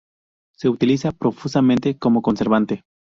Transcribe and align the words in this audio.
Se 0.57 0.67
utiliza 0.67 1.11
profusamente 1.11 1.95
como 1.99 2.23
conservante. 2.23 2.85